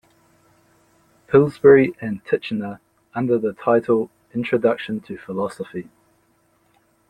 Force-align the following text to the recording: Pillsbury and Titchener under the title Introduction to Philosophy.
Pillsbury 1.27 1.93
and 2.01 2.25
Titchener 2.25 2.79
under 3.13 3.37
the 3.37 3.53
title 3.53 4.09
Introduction 4.33 4.99
to 5.01 5.15
Philosophy. 5.15 5.91